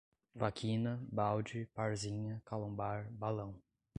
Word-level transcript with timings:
vaquina, 0.33 0.99
balde, 1.11 1.69
parzinha, 1.75 2.41
calombar, 2.43 3.07
balão 3.11 3.61